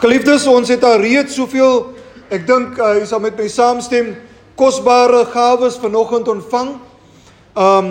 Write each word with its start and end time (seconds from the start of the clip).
Geliefdes, 0.00 0.46
ons 0.48 0.70
het 0.72 0.80
al 0.88 1.02
reeds 1.02 1.34
soveel 1.36 1.90
ek 2.32 2.46
dink 2.48 2.78
uh, 2.80 2.94
jy 2.96 3.02
sal 3.04 3.20
met 3.20 3.34
my 3.36 3.50
saamstem 3.52 4.14
kosbare 4.56 5.26
gawes 5.28 5.76
vanoggend 5.76 6.30
ontvang. 6.32 6.70
Um 7.52 7.90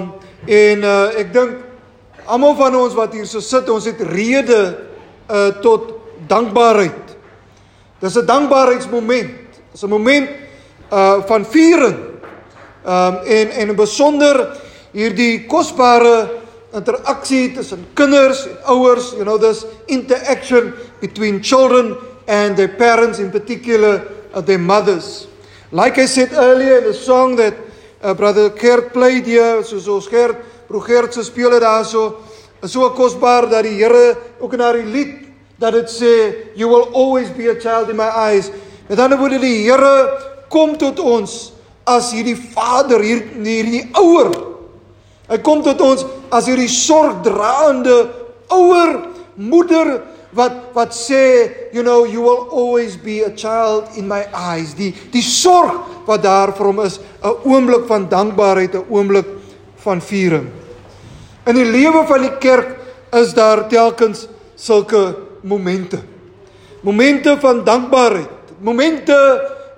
en 0.50 0.88
uh, 0.88 1.20
ek 1.22 1.30
dink 1.36 1.60
almal 2.26 2.56
van 2.58 2.80
ons 2.80 2.96
wat 2.98 3.14
hier 3.14 3.28
so 3.30 3.44
sit, 3.46 3.70
ons 3.70 3.86
het 3.86 4.02
rede 4.10 4.58
uh, 5.30 5.52
tot 5.62 5.92
dankbaarheid. 6.32 7.14
Dis 8.02 8.18
'n 8.18 8.26
dankbaarheidsmoment. 8.26 9.62
Dis 9.70 9.86
'n 9.86 9.94
moment 9.94 10.34
uh 10.90 11.22
van 11.30 11.46
viering. 11.46 11.98
Um 12.90 13.22
en 13.22 13.54
en 13.54 13.76
besonder 13.78 14.58
hierdie 14.98 15.46
kosbare 15.46 16.39
interaksie 16.74 17.54
tussen 17.56 17.86
kinders 17.98 18.46
en 18.46 18.58
ouers, 18.70 19.14
you 19.14 19.24
know 19.24 19.38
this 19.38 19.66
interaction 19.88 20.74
between 21.02 21.42
children 21.42 21.98
and 22.28 22.58
their 22.58 22.68
parents 22.68 23.20
in 23.20 23.32
particular 23.32 24.06
uh, 24.34 24.42
their 24.42 24.60
mothers. 24.60 25.28
Like 25.72 25.98
I 25.98 26.06
said 26.06 26.34
earlier 26.34 26.78
in 26.80 26.84
the 26.86 26.94
song 26.94 27.36
that 27.38 27.56
uh, 28.02 28.14
brother 28.14 28.50
Kurt 28.50 28.94
played 28.94 29.26
here, 29.26 29.64
so 29.64 29.80
so 29.80 30.00
Gert, 30.02 30.38
bro 30.68 30.80
Gert 30.80 31.14
se 31.14 31.24
speel 31.24 31.50
dit 31.50 31.62
daarso, 31.62 32.22
is 32.62 32.72
so 32.72 32.90
kosbaar 32.90 33.50
dat 33.50 33.64
die 33.64 33.78
Here 33.78 34.18
ook 34.40 34.54
in 34.54 34.60
daardie 34.60 34.86
lied 34.86 35.16
dat 35.60 35.74
dit 35.74 35.90
sê 35.90 36.14
you 36.56 36.70
will 36.70 36.90
always 36.94 37.30
be 37.30 37.50
a 37.50 37.56
child 37.56 37.90
in 37.90 37.98
my 37.98 38.10
eyes. 38.10 38.52
Met 38.90 39.00
ander 39.00 39.18
woorde 39.18 39.40
die 39.42 39.66
Here 39.66 40.46
kom 40.50 40.78
tot 40.78 41.00
ons 41.00 41.52
as 41.86 42.12
hierdie 42.14 42.38
vader 42.38 43.02
hier 43.02 43.26
hierdie 43.42 43.88
ouer 43.98 44.49
Hy 45.30 45.38
kom 45.46 45.62
tot 45.62 45.82
ons 45.86 46.06
as 46.34 46.48
hierdie 46.50 46.72
sorgdraende 46.72 47.98
ouer 48.50 48.96
moeder 49.38 50.00
wat 50.34 50.74
wat 50.76 50.94
sê 50.94 51.70
you 51.74 51.82
know 51.82 52.06
you 52.06 52.22
will 52.22 52.50
always 52.54 52.98
be 52.98 53.22
a 53.26 53.32
child 53.34 53.90
in 53.98 54.08
my 54.10 54.26
eyes. 54.34 54.74
Die 54.78 54.94
die 55.14 55.26
sorg 55.26 56.06
wat 56.10 56.24
daar 56.26 56.54
vir 56.58 56.66
hom 56.66 56.82
is 56.86 57.00
'n 57.22 57.36
oomblik 57.46 57.86
van 57.88 58.10
dankbaarheid 58.10 58.76
'n 58.76 58.86
oomblik 58.90 59.26
van 59.86 60.02
viering. 60.02 60.50
In 61.46 61.56
die 61.56 61.66
lewe 61.66 62.06
van 62.06 62.22
die 62.22 62.38
kerk 62.38 62.78
is 63.14 63.34
daar 63.34 63.68
telkens 63.68 64.28
sulke 64.56 65.16
momente. 65.42 66.00
Momente 66.82 67.38
van 67.40 67.64
dankbaarheid. 67.64 68.30
Momente 68.60 69.18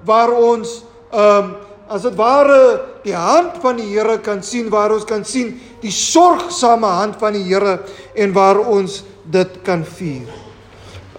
waar 0.04 0.32
ons 0.32 0.84
ehm 1.12 1.44
um, 1.44 1.56
as 1.88 2.02
dit 2.02 2.16
ware 2.16 2.91
die 3.04 3.16
hand 3.16 3.58
van 3.62 3.80
die 3.80 3.90
Here 3.90 4.20
kan 4.22 4.44
sien 4.46 4.70
waar 4.70 4.94
ons 4.94 5.06
kan 5.10 5.26
sien 5.26 5.56
die 5.82 5.94
sorgsame 5.94 6.88
hand 6.88 7.18
van 7.22 7.34
die 7.34 7.44
Here 7.48 7.80
en 8.16 8.34
waar 8.34 8.62
ons 8.62 9.02
dit 9.32 9.58
kan 9.66 9.84
vier. 9.98 10.30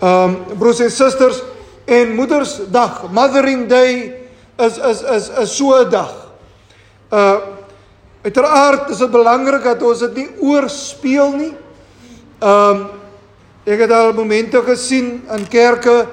Um 0.02 0.36
broers 0.58 0.82
en 0.82 0.90
susters 0.90 1.42
en 1.86 2.14
Moedersdag, 2.16 3.08
Mothering 3.10 3.68
Day 3.70 4.22
is 4.58 4.78
is 4.78 5.02
is 5.02 5.28
is 5.42 5.56
so 5.56 5.74
'n 5.74 5.90
dag. 5.90 6.12
Uh 7.10 7.38
uiteraard 8.22 8.90
is 8.90 8.98
dit 8.98 9.10
belangrik 9.10 9.62
dat 9.62 9.82
ons 9.82 9.98
dit 9.98 10.14
nie 10.16 10.30
oorspeel 10.40 11.30
nie. 11.32 11.54
Um 12.40 12.86
ek 13.64 13.78
het 13.78 13.90
al 13.90 14.12
momente 14.12 14.62
gesien 14.62 15.22
in 15.30 15.48
kerke 15.48 16.06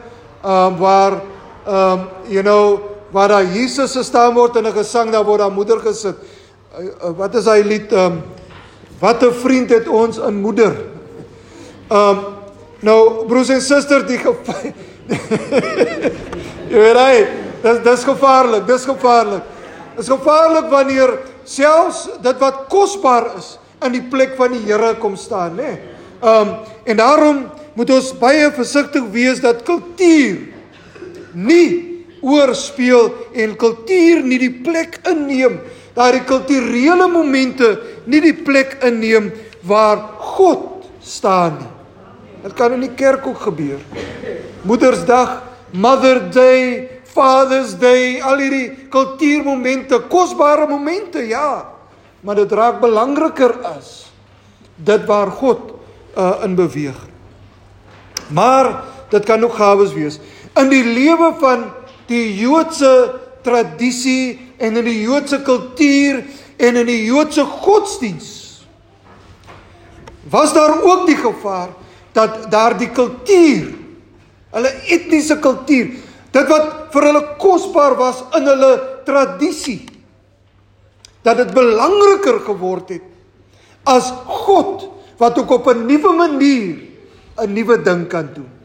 um 0.44 0.78
waar 0.78 1.22
um 1.66 2.10
you 2.28 2.42
know 2.42 2.99
waar 3.12 3.28
daar 3.28 3.46
Jesus 3.46 3.96
gestaan 3.96 4.34
word 4.34 4.56
in 4.56 4.68
'n 4.68 4.74
gesang 4.74 5.12
daar 5.12 5.26
word 5.26 5.40
daar 5.40 5.52
moeder 5.52 5.80
gesit. 5.80 6.16
Uh, 6.78 6.86
uh, 6.86 7.18
wat 7.18 7.36
is 7.36 7.46
hy 7.46 7.62
lied 7.62 7.92
um 7.92 8.22
wat 9.00 9.24
'n 9.24 9.34
vriend 9.34 9.70
het 9.70 9.88
ons 9.88 10.18
in 10.18 10.36
moeder. 10.36 10.76
Um 11.90 12.20
nou 12.80 13.26
broers 13.28 13.50
en 13.50 13.62
susters 13.62 14.08
die 14.08 14.20
Jy 16.70 16.78
weet 16.78 16.98
hy, 16.98 17.28
dis 17.64 17.80
dis 17.84 18.04
gevaarlik, 18.04 18.68
dis 18.68 18.86
gevaarlik. 18.86 19.44
Dis 19.98 20.08
gevaarlik 20.08 20.70
wanneer 20.70 21.20
selfs 21.44 22.10
dit 22.22 22.38
wat 22.40 22.68
kosbaar 22.70 23.38
is 23.38 23.58
in 23.82 23.92
die 23.92 24.02
plek 24.02 24.36
van 24.38 24.52
die 24.52 24.60
Here 24.60 24.96
kom 24.96 25.16
staan, 25.16 25.56
nê. 25.56 25.64
Nee. 25.64 25.80
Um 26.22 26.56
en 26.86 26.98
daarom 26.98 27.50
moet 27.74 27.90
ons 27.90 28.14
baie 28.20 28.52
versigtig 28.52 29.04
wees 29.12 29.40
dat 29.40 29.64
kultuur 29.64 30.38
nie 31.34 31.89
oorspeel 32.22 33.12
en 33.34 33.56
kultuur 33.60 34.24
nie 34.26 34.40
die 34.42 34.54
plek 34.64 35.00
inneem 35.10 35.60
daardie 36.00 36.24
kulturele 36.28 37.08
momente 37.12 37.74
nie 38.08 38.22
die 38.24 38.36
plek 38.46 38.78
inneem 38.88 39.32
waar 39.68 40.00
God 40.38 40.88
staan 41.04 41.60
nie. 41.60 41.72
Dit 42.46 42.56
kan 42.56 42.72
in 42.78 42.86
die 42.86 42.96
kerk 42.96 43.26
ook 43.28 43.42
gebeur. 43.50 43.82
Moedersdag, 44.64 45.42
Mother 45.76 46.22
Day, 46.32 46.88
Father's 47.04 47.74
Day, 47.80 48.22
al 48.24 48.40
hierdie 48.40 48.88
kultuurmomente, 48.94 50.00
kosbare 50.08 50.70
momente, 50.70 51.26
ja. 51.28 51.68
Maar 52.24 52.40
dit 52.40 52.56
raak 52.56 52.80
belangriker 52.80 53.58
as 53.68 54.08
dit 54.80 55.04
waar 55.08 55.32
God 55.36 55.74
uh, 56.16 56.46
in 56.48 56.56
beweeg. 56.56 56.96
Maar 58.32 58.72
dit 59.12 59.26
kan 59.28 59.44
ook 59.44 59.58
gawes 59.60 59.92
wees 59.96 60.20
in 60.60 60.72
die 60.72 60.84
lewe 60.84 61.34
van 61.42 61.68
die 62.10 62.36
Joodse 62.40 62.92
tradisie 63.46 64.54
en 64.58 64.78
in 64.82 64.86
die 64.86 65.02
Joodse 65.04 65.42
kultuur 65.46 66.24
en 66.60 66.80
in 66.82 66.90
die 66.90 67.04
Joodse 67.06 67.46
godsdiens 67.46 68.36
was 70.30 70.54
daar 70.54 70.82
ook 70.84 71.06
die 71.08 71.18
gevaar 71.18 71.72
dat 72.14 72.50
daardie 72.52 72.90
kultuur 72.94 73.70
hulle 74.54 74.74
etniese 74.92 75.40
kultuur 75.42 75.94
dit 76.34 76.52
wat 76.52 76.92
vir 76.94 77.08
hulle 77.10 77.24
kosbaar 77.42 77.96
was 77.98 78.22
in 78.38 78.50
hulle 78.50 78.74
tradisie 79.08 79.82
dat 81.26 81.40
dit 81.42 81.54
belangriker 81.56 82.42
geword 82.46 82.94
het 82.98 83.06
as 83.90 84.12
God 84.46 84.88
wat 85.20 85.38
ook 85.40 85.52
op 85.52 85.68
'n 85.74 85.86
nuwe 85.86 86.14
manier 86.14 86.76
'n 87.38 87.54
nuwe 87.54 87.82
ding 87.82 88.08
kan 88.08 88.30
doen 88.34 88.59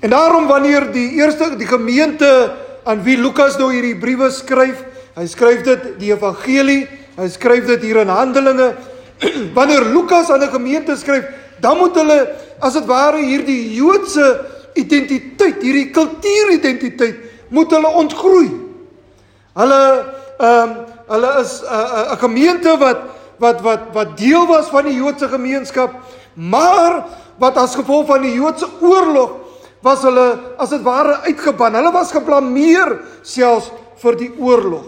En 0.00 0.10
daarom 0.10 0.46
wanneer 0.46 0.92
die 0.92 1.10
eerste 1.20 1.56
die 1.56 1.68
gemeente 1.68 2.52
aan 2.84 3.02
wie 3.04 3.18
Lukas 3.20 3.58
nou 3.60 3.68
hierdie 3.72 3.98
briewe 4.00 4.30
skryf, 4.32 4.80
hy 5.16 5.26
skryf 5.28 5.60
dit 5.66 5.82
die 6.00 6.12
evangelie, 6.14 6.86
hy 7.18 7.28
skryf 7.28 7.66
dit 7.68 7.84
hier 7.84 8.00
in 8.00 8.12
Handelinge. 8.12 8.72
Wanneer 9.58 9.84
Lukas 9.92 10.30
aan 10.32 10.40
'n 10.40 10.48
gemeente 10.48 10.96
skryf, 10.96 11.28
dan 11.60 11.76
moet 11.76 11.94
hulle 11.94 12.32
as 12.60 12.72
dit 12.72 12.86
ware 12.88 13.20
hierdie 13.20 13.74
Joodse 13.76 14.40
identiteit, 14.74 15.60
hierdie 15.60 15.90
kultuuridentiteit 15.92 17.20
moet 17.52 17.70
hulle 17.70 17.92
ontgroei. 18.00 18.48
Hulle 19.52 19.82
ehm 20.40 20.64
um, 20.64 20.72
hulle 21.12 21.30
is 21.42 21.60
'n 21.60 21.68
uh, 21.68 22.12
'n 22.16 22.18
gemeente 22.24 22.72
wat 22.78 23.00
wat 23.36 23.60
wat 23.60 23.82
wat 23.92 24.16
deel 24.16 24.46
was 24.46 24.72
van 24.72 24.88
die 24.88 24.96
Joodse 24.96 25.28
gemeenskap, 25.28 25.92
maar 26.32 27.04
wat 27.36 27.56
as 27.56 27.76
gevolg 27.76 28.06
van 28.06 28.22
die 28.22 28.32
Joodse 28.32 28.68
oorlog 28.80 29.49
was 29.82 30.02
hulle 30.04 30.56
as 30.60 30.72
dit 30.74 30.82
ware 30.84 31.20
uitgeban. 31.26 31.74
Hulle 31.78 31.92
was 31.92 32.12
geblameer 32.12 32.98
selfs 33.22 33.70
vir 34.00 34.18
die 34.20 34.30
oorlog. 34.38 34.86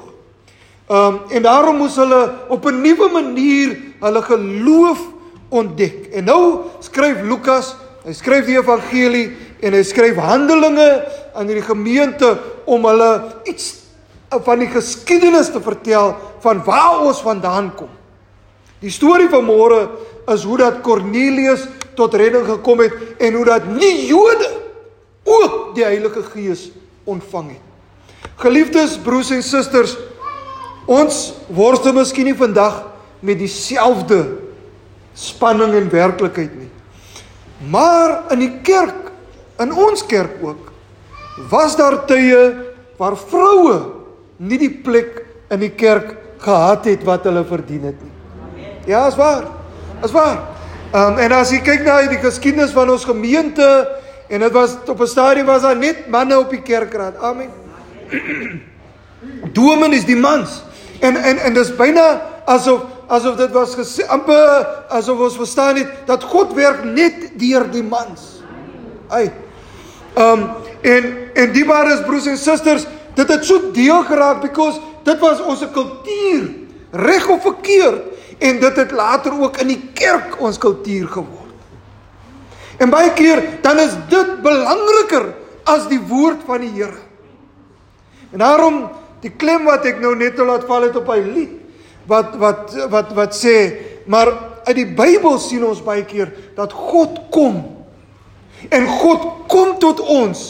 Um 0.92 1.22
en 1.32 1.44
daarom 1.44 1.78
moes 1.80 1.96
hulle 1.96 2.22
op 2.48 2.66
'n 2.66 2.82
nuwe 2.82 3.08
manier 3.12 3.76
hulle 4.00 4.22
geloof 4.22 5.00
ontdek. 5.48 6.12
En 6.12 6.24
nou 6.24 6.60
skryf 6.80 7.22
Lukas, 7.22 7.76
hy 8.04 8.12
skryf 8.12 8.46
die 8.46 8.58
evangelie 8.58 9.32
en 9.62 9.72
hy 9.72 9.82
skryf 9.82 10.16
Handelinge 10.16 11.04
aan 11.34 11.46
hierdie 11.46 11.68
gemeente 11.68 12.38
om 12.64 12.84
hulle 12.84 13.10
iets 13.44 13.74
van 14.30 14.58
die 14.58 14.68
geskiedenis 14.68 15.50
te 15.52 15.60
vertel 15.60 16.16
van 16.40 16.64
waar 16.64 17.00
ons 17.00 17.20
vandaan 17.22 17.74
kom. 17.76 17.90
Die 18.80 18.90
storie 18.90 19.28
van 19.28 19.44
môre 19.44 19.88
is 20.32 20.42
hoe 20.42 20.58
dat 20.58 20.80
Kornelius 20.82 21.66
tot 21.94 22.14
redding 22.14 22.46
gekom 22.46 22.80
het 22.80 22.92
en 23.18 23.34
hoe 23.34 23.44
dat 23.44 23.66
nie 23.66 24.06
Jode 24.06 24.61
ook 25.32 25.74
die 25.76 25.84
Heilige 25.84 26.22
Gees 26.32 26.70
ontvang 27.08 27.54
het. 27.56 28.30
Geliefdes 28.42 28.96
broers 29.02 29.32
en 29.34 29.42
susters, 29.42 29.96
ons 30.86 31.18
worstel 31.52 31.94
miskien 31.96 32.28
nie 32.30 32.36
vandag 32.38 32.82
met 33.22 33.38
dieselfde 33.38 34.22
spanning 35.14 35.74
en 35.78 35.90
werklikheid 35.92 36.54
nie. 36.58 36.70
Maar 37.70 38.32
in 38.34 38.42
die 38.42 38.54
kerk, 38.66 39.12
in 39.62 39.74
ons 39.74 40.02
kerk 40.10 40.40
ook, 40.42 40.72
was 41.50 41.76
daar 41.78 42.02
tye 42.08 42.40
waar 42.98 43.16
vroue 43.16 43.76
nie 44.42 44.58
die 44.58 44.72
plek 44.84 45.22
in 45.52 45.62
die 45.62 45.72
kerk 45.78 46.16
gehad 46.42 46.88
het 46.90 47.04
wat 47.06 47.28
hulle 47.28 47.44
verdien 47.46 47.86
het 47.90 48.00
nie. 48.02 48.10
Ja, 48.90 49.06
is 49.06 49.16
waar. 49.16 49.46
Is 50.02 50.14
waar. 50.14 50.40
Um, 50.92 51.18
en 51.22 51.32
as 51.32 51.52
jy 51.54 51.62
kyk 51.64 51.86
na 51.86 52.00
die 52.10 52.20
geskiedenis 52.20 52.74
van 52.74 52.90
ons 52.92 53.06
gemeente 53.08 53.66
En 54.32 54.40
dit 54.40 54.52
was 54.52 54.76
op 54.86 55.00
'n 55.00 55.06
stadium 55.06 55.46
was 55.46 55.62
daar 55.62 55.76
net 55.76 56.06
manne 56.08 56.38
op 56.38 56.50
die 56.50 56.62
kerkraad. 56.62 57.16
Amen. 57.16 57.50
Domen 59.58 59.92
is 59.92 60.04
die 60.04 60.16
mans. 60.16 60.62
En 61.00 61.16
en 61.16 61.38
en 61.38 61.54
dis 61.54 61.76
byna 61.76 62.22
asof 62.44 62.80
asof 63.06 63.36
dit 63.36 63.50
was 63.50 63.74
gesê 63.74 64.06
amper 64.06 64.66
asof 64.88 65.18
ons 65.18 65.36
verstaan 65.36 65.76
het 65.76 65.88
dat 66.04 66.22
God 66.22 66.52
werk 66.52 66.84
net 66.84 67.30
deur 67.34 67.70
die 67.70 67.82
mans. 67.82 68.20
Ai. 69.08 69.30
Um 70.14 70.48
en 70.80 71.04
en 71.34 71.52
die 71.52 71.64
waar 71.64 71.92
is 71.92 72.00
broers 72.00 72.26
en 72.26 72.36
susters, 72.36 72.86
dit 73.14 73.28
het 73.28 73.44
so 73.44 73.70
deel 73.72 74.02
geraak 74.02 74.40
because 74.40 74.80
dit 75.02 75.18
was 75.18 75.42
ons 75.42 75.66
kultuur, 75.72 76.50
reg 76.90 77.28
of 77.28 77.42
verkeerd 77.42 78.02
en 78.38 78.60
dit 78.60 78.76
het 78.76 78.90
later 78.90 79.40
ook 79.40 79.56
in 79.56 79.66
die 79.66 79.90
kerk 79.92 80.40
ons 80.40 80.58
kultuur 80.58 81.08
geword. 81.08 81.41
En 82.82 82.90
baie 82.90 83.12
keer 83.14 83.42
dan 83.62 83.78
is 83.78 83.94
dit 84.10 84.34
belangriker 84.42 85.30
as 85.70 85.86
die 85.90 86.00
woord 86.00 86.42
van 86.48 86.64
die 86.64 86.72
Here. 86.74 86.98
En 88.32 88.42
daarom 88.42 88.82
die 89.22 89.30
klem 89.30 89.68
wat 89.68 89.86
ek 89.86 90.00
nou 90.02 90.16
net 90.18 90.38
laat 90.42 90.66
val 90.66 90.88
het 90.88 90.96
op 90.98 91.10
hy 91.12 91.20
lied 91.22 91.58
wat 92.10 92.34
wat 92.40 92.72
wat 92.90 93.12
wat 93.14 93.36
sê 93.38 93.54
maar 94.10 94.32
uit 94.66 94.74
die 94.74 94.88
Bybel 94.98 95.38
sien 95.38 95.62
ons 95.66 95.82
baie 95.84 96.02
keer 96.08 96.32
dat 96.56 96.74
God 96.74 97.20
kom 97.34 97.60
en 98.66 98.88
God 98.98 99.28
kom 99.50 99.76
tot 99.82 100.02
ons 100.02 100.42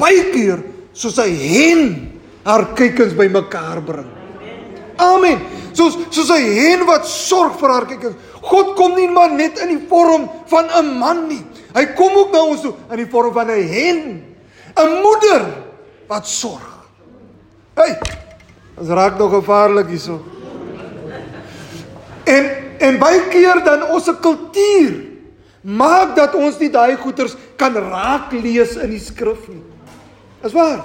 baie 0.00 0.26
keer 0.34 0.60
soos 0.92 1.16
hy 1.22 1.30
hen 1.32 1.86
haar 2.44 2.72
kykens 2.76 3.14
bymekaar 3.16 3.80
bring. 3.86 4.08
Amen. 5.00 5.38
Soos 5.72 5.96
soos 6.10 6.30
'n 6.30 6.42
hen 6.42 6.84
wat 6.86 7.06
sorg 7.06 7.58
vir 7.60 7.70
haar 7.70 7.86
kykens. 7.86 8.16
God 8.42 8.74
kom 8.76 8.96
nie 8.98 9.08
maar 9.08 9.30
net 9.30 9.60
in 9.62 9.76
die 9.76 9.84
vorm 9.88 10.28
van 10.50 10.66
'n 10.66 10.98
man 10.98 11.28
nie. 11.28 11.44
Hy 11.74 11.86
kom 11.94 12.12
ook 12.16 12.32
na 12.32 12.42
ons 12.42 12.60
toe 12.60 12.74
in 12.90 12.96
die 12.96 13.10
vorm 13.10 13.32
van 13.32 13.50
'n 13.50 13.68
hen, 13.68 14.24
'n 14.76 14.90
moeder 15.02 15.42
wat 16.08 16.26
sorg. 16.26 16.86
Hey. 17.74 17.98
Dit 18.76 18.88
raak 18.88 19.18
nog 19.18 19.30
gevaarlik 19.30 19.88
hierso. 19.88 20.20
En 22.24 22.50
en 22.78 22.98
baie 22.98 23.20
keer 23.30 23.62
dan 23.64 23.84
ons 23.94 24.04
se 24.04 24.14
kultuur 24.20 25.12
maak 25.62 26.16
dat 26.16 26.34
ons 26.34 26.58
nie 26.58 26.70
daai 26.70 26.96
goeters 26.98 27.36
kan 27.56 27.76
raak 27.76 28.32
lees 28.34 28.74
in 28.76 28.90
die 28.90 29.02
skrif 29.02 29.46
nie. 29.48 29.62
Is 30.42 30.52
waar? 30.52 30.82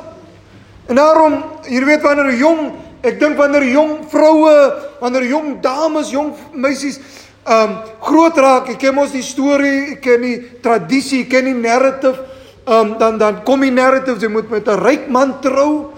En 0.87 0.95
daarom, 0.95 1.39
jy 1.65 1.81
weet 1.85 2.05
wanneer 2.05 2.35
jong, 2.37 2.69
ek 3.01 3.17
dink 3.19 3.37
wanneer 3.39 3.65
jong 3.71 4.05
vroue, 4.11 4.53
wanneer 5.01 5.25
jong 5.25 5.55
dames, 5.63 6.11
jong 6.13 6.35
meisies 6.53 6.99
um 7.47 7.77
groot 8.03 8.37
raak, 8.37 8.69
ek 8.73 8.79
ken 8.81 8.95
mos 8.95 9.13
die 9.15 9.23
storie, 9.23 9.93
ek 9.95 10.01
ken 10.03 10.21
die 10.21 10.37
tradisie, 10.63 11.23
ek 11.23 11.31
ken 11.31 11.47
die 11.47 11.55
narrative, 11.55 12.19
um 12.67 12.97
dan 12.99 13.17
dan 13.17 13.43
kom 13.47 13.63
die 13.63 13.71
narrative 13.71 14.19
jy 14.19 14.29
moet 14.31 14.49
met 14.51 14.67
'n 14.67 14.79
ryk 14.83 15.07
man 15.09 15.39
trou. 15.41 15.93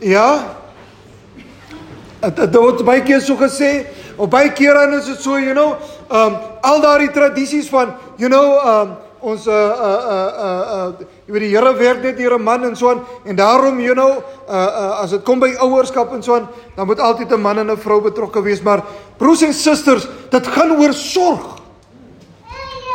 Ja. 0.00 0.58
Dit 2.20 2.54
word 2.54 2.84
baie 2.84 3.02
keer 3.02 3.20
so 3.20 3.36
gesê, 3.36 3.86
of 4.16 4.28
baie 4.28 4.50
dan 4.50 4.94
is 4.94 5.06
dit 5.06 5.20
so, 5.20 5.36
you 5.38 5.54
know, 5.54 5.76
um 6.10 6.36
al 6.62 6.80
daardie 6.80 7.10
tradisies 7.10 7.68
van, 7.68 7.94
you 8.18 8.28
know, 8.28 8.58
um 8.58 8.96
ons 9.22 9.46
uh 9.46 9.54
uh 9.54 10.02
uh 10.12 10.62
uh, 10.74 11.06
jy 11.26 11.32
weet 11.34 11.44
die 11.44 11.50
Here 11.52 11.72
werk 11.78 12.02
net 12.02 12.16
deur 12.18 12.34
'n 12.38 12.42
man 12.42 12.64
en 12.66 12.76
so 12.76 12.90
aan 12.90 13.04
en 13.24 13.36
daarom 13.36 13.78
you 13.78 13.94
know 13.94 14.18
uh 14.48 14.52
uh 14.52 15.02
as 15.02 15.10
dit 15.10 15.22
kom 15.22 15.38
by 15.38 15.54
ouerskap 15.62 16.12
en 16.12 16.22
so 16.22 16.34
aan 16.34 16.48
dan 16.76 16.86
moet 16.86 16.98
altyd 16.98 17.30
'n 17.30 17.40
man 17.40 17.58
en 17.58 17.70
'n 17.70 17.76
vrou 17.76 18.00
betrokke 18.00 18.42
wees 18.42 18.62
maar 18.62 18.82
broers 19.18 19.42
en 19.42 19.54
susters 19.54 20.08
dit 20.30 20.46
gaan 20.46 20.72
oor 20.72 20.92
sorg. 20.92 21.62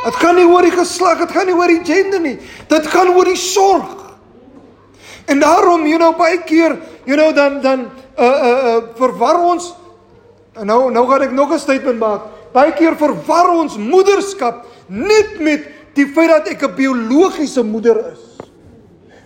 Dit 0.03 0.15
gaan 0.15 0.35
nie 0.35 0.45
oor 0.45 0.61
die 0.61 0.71
geslag 0.71 1.17
dit 1.17 1.31
gaan 1.31 1.45
nie 1.45 1.55
oor 1.55 1.67
die 1.67 1.83
gender 1.83 2.19
nie 2.19 2.39
dit 2.67 2.87
gaan 2.87 3.07
oor 3.15 3.25
die 3.25 3.39
sorg. 3.39 3.87
En 5.27 5.39
daarom 5.39 5.85
you 5.87 5.97
know 5.97 6.11
baie 6.11 6.43
keer 6.43 6.77
you 7.05 7.15
know 7.15 7.31
dan 7.33 7.61
dan 7.61 7.89
uh 8.19 8.23
uh, 8.23 8.75
uh 8.75 8.81
verwar 8.95 9.39
ons 9.39 9.73
en 10.59 10.67
nou 10.67 10.91
nou 10.91 11.07
gaan 11.07 11.21
ek 11.21 11.31
nog 11.31 11.53
'n 11.53 11.59
statement 11.59 11.99
maak 11.99 12.21
baie 12.53 12.73
keer 12.73 12.95
verwar 12.97 13.49
ons 13.53 13.77
moederskap 13.77 14.65
net 14.87 15.39
met 15.39 15.77
die 15.97 16.07
feit 16.13 16.29
dat 16.29 16.47
ek 16.53 16.63
'n 16.63 16.75
biologiese 16.75 17.63
moeder 17.63 17.97
is. 18.13 18.23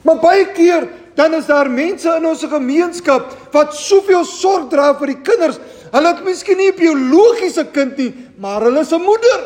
Maar 0.02 0.20
baie 0.20 0.46
keer 0.52 0.88
dan 1.16 1.34
is 1.34 1.46
daar 1.46 1.70
mense 1.70 2.10
in 2.18 2.26
ons 2.26 2.44
gemeenskap 2.44 3.36
wat 3.52 3.76
soveel 3.76 4.26
sorg 4.26 4.70
dra 4.70 4.94
vir 4.98 5.08
die 5.08 5.22
kinders. 5.22 5.60
Hulle 5.92 6.08
het 6.08 6.24
miskien 6.24 6.58
nie 6.58 6.72
'n 6.72 6.76
biologiese 6.76 7.66
kind 7.72 7.98
nie, 7.98 8.14
maar 8.38 8.62
hulle 8.62 8.80
is 8.80 8.92
'n 8.92 9.02
moeder. 9.02 9.40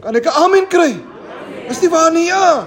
Kan 0.00 0.16
ek 0.16 0.26
'n 0.26 0.42
amen 0.44 0.66
kry? 0.68 0.96
Is 1.68 1.80
nie 1.80 1.90
waar 1.90 2.12
nie? 2.12 2.26
Ja. 2.26 2.66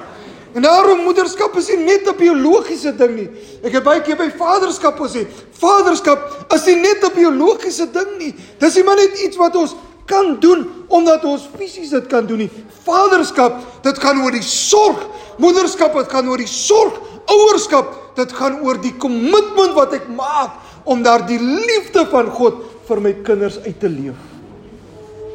En 0.53 0.61
daarom 0.61 1.03
moederskap 1.03 1.55
is 1.57 1.67
nie 1.69 1.77
net 1.77 2.07
'n 2.07 2.15
biologiese 2.15 2.95
ding 2.95 3.15
nie. 3.15 3.29
Ek 3.63 3.73
het 3.73 3.83
baie 3.83 4.01
keer 4.01 4.15
by 4.15 4.29
vaderskap 4.29 4.99
gesê, 4.99 5.27
vaderskap 5.51 6.45
is 6.53 6.65
nie 6.65 6.75
net 6.75 7.03
'n 7.03 7.13
biologiese 7.13 7.91
ding 7.91 8.17
nie. 8.17 8.35
Dis 8.59 8.75
nie 8.75 8.83
maar 8.83 8.95
net 8.95 9.19
iets 9.19 9.37
wat 9.37 9.55
ons 9.55 9.75
kan 10.05 10.37
doen 10.39 10.67
omdat 10.87 11.23
ons 11.25 11.47
fisies 11.57 11.93
dit 11.93 12.07
kan 12.11 12.25
doen 12.27 12.43
nie. 12.45 12.51
Vaderskap, 12.83 13.61
dit 13.85 13.99
gaan 14.03 14.21
oor 14.23 14.35
die 14.35 14.45
sorg. 14.45 14.99
Moederskap, 15.41 15.95
dit 15.97 16.11
gaan 16.11 16.29
oor 16.29 16.41
die 16.41 16.49
sorg. 16.49 16.99
Ouerskap, 17.31 17.93
dit 18.17 18.35
gaan 18.35 18.59
oor 18.61 18.77
die 18.83 18.93
kommitment 18.99 19.73
wat 19.77 19.95
ek 19.95 20.09
maak 20.11 20.59
om 20.83 21.03
daardie 21.03 21.39
liefde 21.39 22.03
van 22.11 22.29
God 22.35 22.59
vir 22.87 23.01
my 23.01 23.13
kinders 23.23 23.57
uit 23.63 23.79
te 23.79 23.89
leef. 23.89 24.19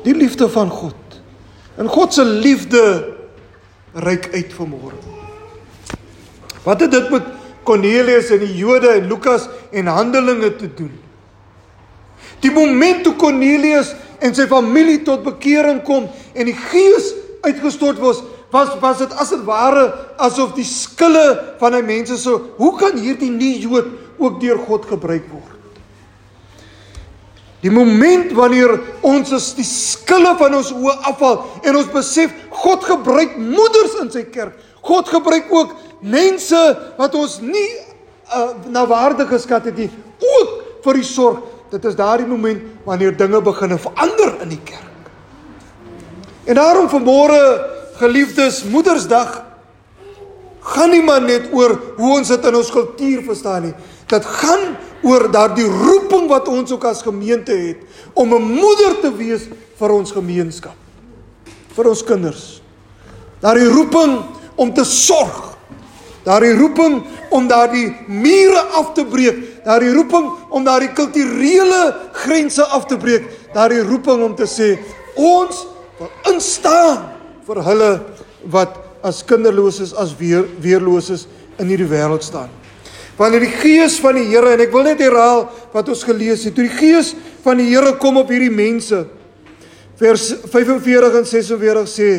Die 0.05 0.15
liefde 0.15 0.49
van 0.53 0.71
God. 0.71 0.95
En 1.81 1.89
God 1.89 2.15
se 2.15 2.25
liefde 2.25 2.83
reik 3.95 4.29
uit 4.35 4.53
vanmôre. 4.53 4.99
Wat 6.65 6.81
het 6.85 6.93
dit 6.93 7.11
met 7.11 7.29
Cornelius 7.65 8.31
en 8.35 8.43
die 8.45 8.55
Jode 8.61 8.91
en 8.99 9.09
Lukas 9.09 9.49
en 9.73 9.89
Handelinge 9.89 10.53
te 10.57 10.69
doen? 10.75 10.93
Die 12.43 12.53
oomblik 12.55 13.03
toe 13.07 13.15
Cornelius 13.19 13.95
en 14.23 14.35
sy 14.35 14.47
familie 14.51 15.01
tot 15.07 15.25
bekering 15.27 15.83
kom 15.87 16.09
en 16.35 16.49
die 16.49 16.57
gees 16.57 17.13
uitgestort 17.47 18.01
was 18.03 18.23
was 18.51 18.73
was 18.81 19.03
dit 19.03 19.13
as 19.21 19.31
dit 19.35 19.45
ware 19.45 19.85
asof 20.25 20.55
die 20.57 20.67
skille 20.67 21.27
van 21.61 21.75
hy 21.77 21.83
mense 21.85 22.17
so 22.21 22.41
hoe 22.57 22.73
kan 22.81 22.97
hierdie 22.97 23.31
nuwe 23.31 23.61
Jood 23.61 23.91
ook 24.19 24.41
deur 24.41 24.59
God 24.67 24.87
gebruik 24.89 25.27
word? 25.31 25.59
Die 27.61 27.73
moment 27.75 28.33
wanneer 28.39 28.77
ons 29.03 29.33
is 29.35 29.51
die 29.59 29.67
skille 29.67 30.33
van 30.39 30.55
ons 30.55 30.71
oë 30.73 30.95
afval 31.11 31.41
en 31.67 31.77
ons 31.81 31.91
besef 31.93 32.33
God 32.63 32.87
gebruik 32.87 33.37
moeders 33.39 33.99
in 34.03 34.11
sy 34.15 34.25
kerk. 34.31 34.55
God 34.87 35.11
gebruik 35.11 35.51
ook 35.53 35.75
mense 36.01 36.59
wat 36.97 37.17
ons 37.19 37.41
nie 37.43 37.69
uh, 38.31 38.55
na 38.71 38.87
waarde 38.87 39.27
geskat 39.29 39.69
het 39.69 39.79
nie 39.79 39.91
ook 40.23 40.83
vir 40.87 41.01
die 41.01 41.07
sorg 41.07 41.43
dit 41.71 41.85
is 41.85 41.97
daardie 41.97 42.27
moment 42.27 42.63
wanneer 42.85 43.17
dinge 43.17 43.41
begin 43.43 43.79
verander 43.79 44.41
in 44.43 44.49
die 44.49 44.63
kerk. 44.65 45.11
En 46.45 46.55
daarom 46.55 46.89
vanmôre 46.89 47.41
geliefdes 48.01 48.65
Moedersdag 48.65 49.45
gaan 50.61 50.91
nie 50.91 51.03
maar 51.03 51.23
net 51.23 51.49
oor 51.53 51.77
hoe 51.97 52.19
ons 52.19 52.29
dit 52.29 52.45
in 52.45 52.57
ons 52.57 52.71
kultuur 52.71 53.23
verstaan 53.23 53.63
nie. 53.69 53.75
Dit 54.09 54.25
gaan 54.25 54.77
oor 55.03 55.29
daardie 55.33 55.69
roeping 55.69 56.29
wat 56.29 56.49
ons 56.49 56.73
ook 56.73 56.85
as 56.85 57.03
gemeente 57.03 57.53
het 57.53 57.79
om 58.15 58.35
'n 58.35 58.43
moeder 58.43 59.01
te 59.01 59.13
wees 59.17 59.49
vir 59.79 59.91
ons 59.91 60.13
gemeenskap. 60.13 60.77
vir 61.79 61.87
ons 61.87 62.03
kinders. 62.03 62.45
Daardie 63.43 63.69
roeping 63.71 64.19
om 64.59 64.73
te 64.75 64.85
sorg. 64.85 65.48
Daardie 66.29 66.53
roeping 66.59 67.01
om 67.33 67.49
daardie 67.49 67.89
mure 68.07 68.63
af 68.77 68.93
te 68.97 69.07
breek 69.09 69.59
daardie 69.69 69.93
roeping 69.93 70.29
om 70.49 70.65
daardie 70.65 70.93
kulturele 70.97 71.81
grense 72.25 72.65
af 72.65 72.87
te 72.89 72.97
breek, 73.01 73.27
daardie 73.55 73.85
roeping 73.85 74.23
om 74.25 74.37
te 74.37 74.49
sê 74.49 74.77
ons 75.19 75.65
wil 75.99 76.13
instaan 76.33 77.09
vir 77.49 77.61
hulle 77.67 77.91
wat 78.55 78.79
as 79.07 79.21
kinderloses 79.27 79.93
as 79.99 80.15
weer 80.19 80.47
weerloses 80.63 81.27
in 81.59 81.69
hierdie 81.71 81.89
wêreld 81.91 82.25
staan. 82.25 82.51
Wanneer 83.19 83.43
die 83.43 83.55
gees 83.59 83.99
van 84.01 84.15
die 84.15 84.29
Here 84.31 84.55
en 84.55 84.63
ek 84.63 84.73
wil 84.73 84.87
net 84.87 85.01
herhaal 85.03 85.49
wat 85.73 85.89
ons 85.91 86.05
gelees 86.07 86.45
het, 86.47 86.55
toe 86.55 86.69
die 86.69 86.77
gees 86.79 87.13
van 87.45 87.59
die 87.59 87.69
Here 87.73 87.97
kom 87.99 88.21
op 88.21 88.31
hierdie 88.31 88.53
mense 88.53 89.05
vers 89.99 90.29
45 90.47 91.17
en 91.19 91.27
46 91.27 91.91
sê 91.91 92.11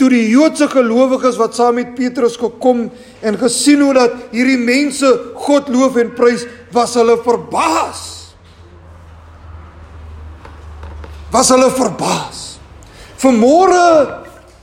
toe 0.00 0.08
die 0.08 0.30
Joodse 0.32 0.64
gelowiges 0.72 1.36
wat 1.36 1.56
saam 1.58 1.76
met 1.76 1.92
Petrus 1.98 2.38
gekom 2.40 2.86
en 3.20 3.36
gesien 3.40 3.82
hoe 3.84 3.92
dat 3.96 4.16
hierdie 4.32 4.60
mense 4.60 5.08
God 5.44 5.68
loof 5.72 5.98
en 6.00 6.14
prys, 6.16 6.46
was 6.72 6.96
hulle 6.96 7.18
verbaas. 7.20 8.04
Was 11.30 11.52
hulle 11.52 11.68
verbaas. 11.76 12.40
Vanmôre 13.20 13.84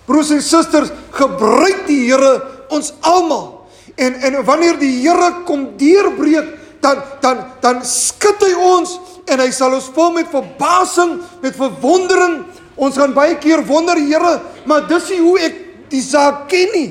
broers 0.08 0.32
en 0.34 0.42
susters, 0.42 0.90
gebruik 1.14 1.86
die 1.86 2.08
Here 2.08 2.34
ons 2.74 2.94
almal. 3.06 3.68
En 3.96 4.18
en 4.26 4.40
wanneer 4.48 4.80
die 4.82 4.96
Here 5.04 5.44
kom 5.46 5.70
deurbreek, 5.78 6.56
dan 6.82 7.04
dan 7.22 7.46
dan 7.62 7.84
skud 7.86 8.42
hy 8.42 8.54
ons 8.58 8.98
en 9.28 9.42
hy 9.44 9.50
sal 9.52 9.76
ons 9.76 9.90
vul 9.94 10.14
met 10.16 10.30
verbasing, 10.32 11.18
met 11.44 11.58
verwondering 11.60 12.40
Ons 12.78 12.98
gaan 12.98 13.14
baie 13.18 13.38
keer 13.42 13.64
wonder, 13.66 13.98
Here, 13.98 14.38
maar 14.70 14.86
dis 14.88 15.10
nie 15.10 15.20
hoe 15.24 15.38
ek 15.42 15.60
die 15.92 16.04
saak 16.06 16.46
ken 16.52 16.74
nie. 16.76 16.88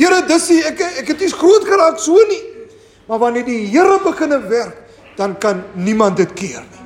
Here, 0.00 0.22
dis 0.26 0.48
nie 0.50 0.60
ek 0.66 0.82
ek 1.04 1.14
het 1.14 1.22
nie 1.22 1.32
groot 1.32 1.66
geraak 1.68 2.00
so 2.02 2.18
nie. 2.28 2.42
Maar 3.06 3.22
wanneer 3.22 3.46
die 3.46 3.64
Here 3.70 4.00
begine 4.04 4.40
werk, 4.50 4.76
dan 5.16 5.38
kan 5.38 5.64
niemand 5.74 6.18
dit 6.18 6.34
keer 6.34 6.62
nie. 6.62 6.80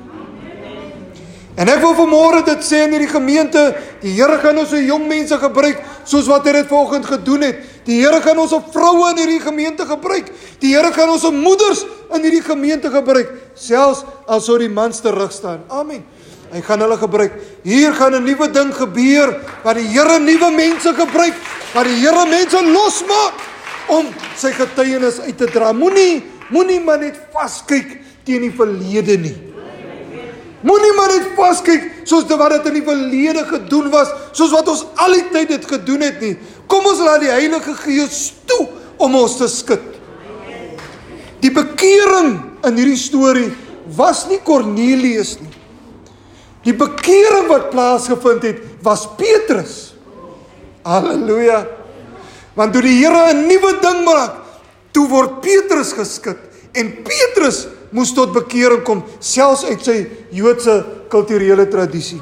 En 1.55 1.69
ek 1.71 1.79
wil 1.79 1.93
vanmôre 1.95 2.41
dit 2.43 2.63
sê 2.67 2.81
in 2.83 2.91
hierdie 2.91 3.11
gemeente, 3.11 3.61
die 4.01 4.11
Here 4.17 4.35
gaan 4.43 4.57
ons 4.59 4.73
se 4.73 4.81
jong 4.83 5.05
mense 5.07 5.37
gebruik 5.39 5.79
soos 6.03 6.27
wat 6.27 6.43
hy 6.45 6.57
dit 6.57 6.67
vanoggend 6.67 7.07
gedoen 7.07 7.45
het. 7.47 7.61
Die 7.87 8.01
Here 8.01 8.19
gaan 8.21 8.41
ons 8.43 8.55
vroue 8.73 9.13
in 9.13 9.21
hierdie 9.21 9.39
gemeente 9.39 9.87
gebruik. 9.87 10.33
Die 10.59 10.73
Here 10.75 10.91
gaan 10.91 11.13
ons 11.13 11.23
moeders 11.31 11.85
in 12.11 12.27
hierdie 12.27 12.43
gemeente 12.43 12.91
gebruik, 12.91 13.31
selfs 13.55 14.03
al 14.27 14.43
sou 14.43 14.57
die 14.59 14.71
mans 14.71 14.99
terug 15.05 15.31
staan. 15.31 15.63
Amen. 15.71 16.03
Hy 16.53 16.61
gaan 16.61 16.83
hulle 16.85 16.97
gebruik. 16.97 17.33
Hier 17.63 17.93
gaan 17.93 18.13
'n 18.15 18.23
nuwe 18.23 18.47
ding 18.51 18.73
gebeur 18.73 19.39
waar 19.63 19.73
die 19.73 19.87
Here 19.87 20.19
nuwe 20.19 20.51
mense 20.51 20.93
gebruik, 20.93 21.33
waar 21.73 21.83
die 21.83 21.99
Here 21.99 22.25
mense 22.25 22.61
losmaak 22.61 23.33
om 23.87 24.05
sy 24.37 24.51
getuienis 24.51 25.19
uit 25.19 25.37
te 25.37 25.45
dra. 25.45 25.73
Moenie 25.73 26.23
moenie 26.49 26.79
maar 26.79 26.99
net 26.99 27.17
vaskyk 27.33 27.99
teen 28.23 28.41
die 28.41 28.53
verlede 28.53 29.17
nie. 29.17 29.35
Moenie 30.65 30.93
maar 30.97 31.11
net 31.13 31.33
vaskyk 31.37 31.91
soos 32.09 32.25
wat 32.37 32.51
dit 32.57 32.69
in 32.71 32.79
die 32.79 32.85
verlede 32.85 33.45
gedoen 33.45 33.89
was, 33.93 34.09
soos 34.31 34.51
wat 34.51 34.67
ons 34.67 34.85
al 34.95 35.13
die 35.13 35.25
tyd 35.31 35.49
dit 35.49 35.65
gedoen 35.65 36.01
het 36.01 36.21
nie. 36.21 36.37
Kom 36.67 36.85
ons 36.85 36.99
laat 36.99 37.21
die 37.21 37.33
Heilige 37.33 37.73
Gees 37.83 38.33
toe 38.45 38.67
om 38.97 39.15
ons 39.15 39.37
te 39.37 39.47
skud. 39.47 39.83
Die 41.41 41.51
bekering 41.53 42.39
in 42.65 42.79
hierdie 42.79 42.97
storie 42.97 43.51
was 43.97 44.25
nie 44.29 44.39
Kornelius 44.41 45.35
nie. 45.41 45.54
Die 46.65 46.73
bekering 46.73 47.47
wat 47.49 47.69
plaasgevind 47.69 48.43
het, 48.47 48.61
was 48.81 49.05
Petrus. 49.17 49.93
Halleluja. 50.85 51.61
Want 52.57 52.73
toe 52.73 52.81
die 52.81 52.97
Here 53.03 53.33
'n 53.33 53.47
nuwe 53.47 53.73
ding 53.81 54.05
maak, 54.05 54.41
toe 54.91 55.07
word 55.07 55.41
Petrus 55.41 55.93
geskit 55.93 56.37
en 56.73 57.03
Petrus 57.03 57.67
moes 57.91 58.13
tot 58.13 58.33
bekering 58.33 58.83
kom 58.83 59.03
selfs 59.19 59.65
uit 59.65 59.83
sy 59.83 60.07
Joodse 60.31 60.85
kulturele 61.09 61.67
tradisie. 61.67 62.21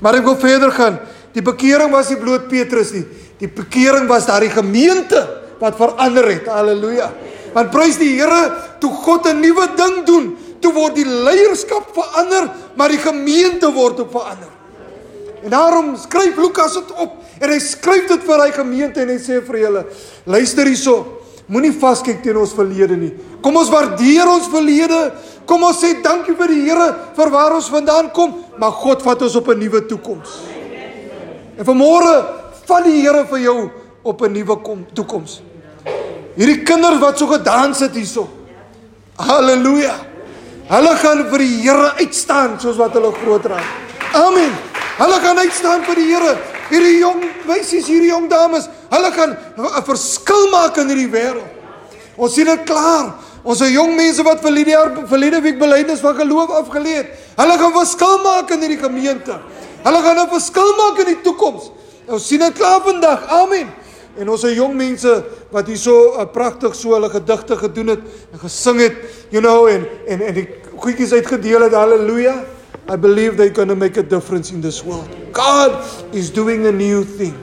Maar 0.00 0.14
ek 0.20 0.24
wil 0.24 0.36
verder 0.36 0.70
gaan. 0.70 0.98
Die 1.32 1.42
bekering 1.42 1.90
was 1.90 2.10
nie 2.10 2.18
bloot 2.18 2.48
Petrus 2.48 2.92
nie. 2.92 3.04
Die 3.38 3.48
bekering 3.48 4.08
was 4.08 4.26
daardie 4.26 4.50
gemeente 4.50 5.20
wat 5.58 5.76
verander 5.76 6.28
het. 6.28 6.46
Halleluja. 6.46 7.12
Want 7.54 7.70
prys 7.70 7.98
die 7.98 8.18
Here, 8.18 8.52
toe 8.80 8.90
God 8.90 9.26
'n 9.26 9.40
nuwe 9.40 9.66
ding 9.76 10.04
doen, 10.06 10.36
toe 10.60 10.72
word 10.72 10.94
die 10.98 11.06
leierskap 11.06 11.92
verander, 11.94 12.50
maar 12.76 12.88
die 12.88 13.02
gemeente 13.02 13.70
word 13.72 14.00
ook 14.00 14.10
verander. 14.12 14.50
En 15.42 15.50
daarom 15.50 15.96
skryf 15.96 16.36
Lukas 16.36 16.74
dit 16.74 16.90
op 16.98 17.14
en 17.38 17.50
hy 17.52 17.58
skryf 17.62 18.08
dit 18.10 18.24
vir 18.26 18.42
hy 18.42 18.50
gemeente 18.56 19.02
en 19.02 19.12
hy 19.12 19.18
sê 19.22 19.38
vir 19.46 19.60
julle, 19.62 19.84
luister 20.26 20.66
hierso. 20.66 20.96
Moenie 21.48 21.72
vaskyk 21.72 22.20
teen 22.20 22.36
ons 22.36 22.52
verlede 22.52 22.96
nie. 22.98 23.12
Kom 23.40 23.56
ons 23.56 23.70
waardeer 23.72 24.28
ons 24.28 24.50
verlede. 24.52 24.98
Kom 25.48 25.62
ons 25.64 25.78
sê 25.80 25.94
dankie 26.04 26.34
vir 26.36 26.50
die 26.52 26.66
Here 26.66 26.88
vir 27.16 27.30
waar 27.32 27.54
ons 27.56 27.70
vandaan 27.72 28.10
kom, 28.12 28.34
maar 28.60 28.74
God 28.82 29.00
vat 29.06 29.22
ons 29.24 29.36
op 29.36 29.48
'n 29.48 29.58
nuwe 29.58 29.86
toekoms. 29.88 30.28
En 31.56 31.64
vanmôre 31.64 32.14
vat 32.66 32.84
die 32.84 33.00
Here 33.00 33.24
vir 33.24 33.38
jou 33.38 33.70
op 34.02 34.22
'n 34.22 34.32
nuwe 34.32 34.58
toekoms. 34.92 35.40
Hierdie 36.36 36.62
kinders 36.62 37.00
wat 37.00 37.18
so 37.18 37.26
gedans 37.26 37.80
het 37.80 37.94
hierso. 37.94 38.28
Halleluja. 39.16 39.94
Hulle 40.68 40.94
gaan 41.00 41.22
vir 41.30 41.40
die 41.40 41.54
Here 41.62 41.92
uitstaan 41.96 42.58
soos 42.60 42.76
wat 42.76 42.92
hulle 42.98 43.12
groot 43.22 43.46
raak. 43.48 43.68
Amen. 44.18 44.52
Hulle 44.98 45.20
gaan 45.22 45.38
uitstaan 45.40 45.84
vir 45.86 45.96
die 45.96 46.08
Here. 46.10 46.34
Hierdie 46.68 46.98
jong 47.00 47.22
meisies, 47.48 47.86
hierdie 47.88 48.10
jong 48.10 48.26
dames, 48.28 48.68
hulle 48.90 49.10
gaan 49.12 49.36
'n 49.56 49.84
verskil 49.86 50.50
maak 50.52 50.76
in 50.76 50.88
hierdie 50.92 51.08
wêreld. 51.08 51.48
Ons 52.16 52.34
sien 52.34 52.44
dit 52.44 52.64
klaar. 52.66 53.14
Ons 53.44 53.60
het 53.60 53.72
jong 53.72 53.94
mense 53.96 54.22
wat 54.22 54.42
vir 54.42 54.52
hierdie 54.52 54.74
jaar 54.74 54.92
verlede 55.08 55.40
week 55.40 55.58
belydenis 55.58 56.00
van 56.00 56.14
geloof 56.14 56.50
afgelê 56.50 57.00
het. 57.00 57.08
Hulle 57.36 57.58
gaan 57.58 57.72
verskil 57.72 58.18
maak 58.22 58.50
in 58.50 58.60
hierdie 58.60 58.82
gemeente. 58.82 59.38
Hulle 59.84 60.02
gaan 60.02 60.18
'n 60.18 60.28
verskil 60.28 60.76
maak 60.76 60.98
in 60.98 61.06
die 61.06 61.22
toekoms. 61.22 61.70
Ons 62.08 62.26
sien 62.26 62.40
dit 62.40 62.52
klaar 62.52 62.80
vandag. 62.82 63.24
Amen. 63.28 63.72
En 64.18 64.28
ons 64.28 64.42
het 64.42 64.56
jong 64.56 64.74
mense 64.74 65.24
wat 65.54 65.66
hier 65.70 65.78
so 65.78 66.14
uh, 66.18 66.26
pragtig 66.32 66.74
so 66.74 66.96
hulle 66.96 67.10
gedigte 67.10 67.56
gedoen 67.56 67.94
het 67.94 68.00
en 68.32 68.40
gesing 68.42 68.80
het, 68.82 68.96
you 69.30 69.42
know, 69.42 69.68
en 69.70 69.86
en 70.06 70.24
en 70.26 70.34
die 70.34 70.48
goedjies 70.76 71.12
uitgedeel 71.12 71.68
het. 71.68 71.72
Halleluja. 71.72 72.44
I 72.90 72.96
believe 72.96 73.36
they're 73.36 73.54
going 73.54 73.68
to 73.68 73.76
make 73.76 74.00
a 74.00 74.02
difference 74.02 74.50
in 74.50 74.60
this 74.60 74.82
world. 74.82 75.08
God 75.32 75.84
is 76.12 76.30
doing 76.32 76.66
a 76.66 76.72
new 76.72 77.04
thing. 77.04 77.36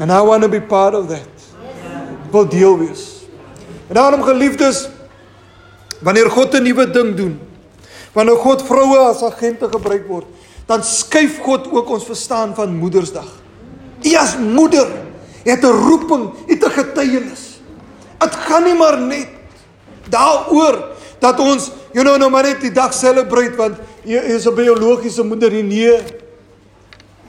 And 0.00 0.12
I 0.12 0.22
want 0.22 0.42
to 0.42 0.48
be 0.48 0.60
part 0.60 0.94
of 0.94 1.08
that. 1.08 1.28
Wil 2.30 2.48
deel 2.48 2.78
wees. 2.78 3.26
En 3.88 3.94
daarom 3.94 4.22
geliefdes, 4.22 4.88
wanneer 5.98 6.30
God 6.30 6.54
'n 6.54 6.62
nuwe 6.62 6.90
ding 6.90 7.16
doen, 7.16 7.40
wanneer 8.12 8.36
God 8.36 8.62
vroue 8.62 8.98
as 8.98 9.22
agente 9.22 9.68
gebruik 9.68 10.06
word, 10.06 10.24
dan 10.66 10.84
skuif 10.84 11.40
God 11.42 11.66
ook 11.72 11.88
ons 11.88 12.04
verstaan 12.04 12.54
van 12.54 12.76
Moedersdag. 12.76 13.26
U 14.02 14.14
as 14.14 14.36
moeder 14.38 14.86
het 15.44 15.64
'n 15.64 15.76
roeping, 15.88 16.30
het 16.46 16.64
'n 16.64 16.70
getuienis. 16.70 17.60
Dit 18.18 18.34
gaan 18.34 18.64
nie 18.64 18.74
maar 18.74 19.00
net 19.00 19.28
daaroor 20.08 20.84
dat 21.18 21.40
ons 21.40 21.70
you 21.92 22.04
know 22.04 22.16
nou 22.16 22.30
maar 22.30 22.42
net 22.42 22.60
die 22.60 22.72
dag 22.72 22.92
celebrate 22.94 23.56
want 23.56 23.76
jy 24.04 24.18
is 24.18 24.46
'n 24.46 24.54
biologiese 24.54 25.22
moeder 25.22 25.50
nie 25.50 25.62
nee. 25.62 26.18